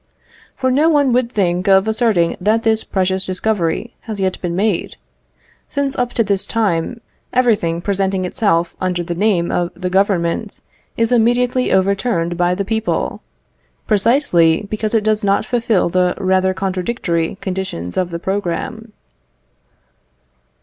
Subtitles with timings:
[0.55, 4.97] For no one would think of asserting that this precious discovery has yet been made,
[5.67, 10.59] since up to this time everything presenting itself under the name of the Government
[10.97, 13.21] is immediately overturned by the people,
[13.85, 18.93] precisely because it does not fulfil the rather contradictory conditions of the programme.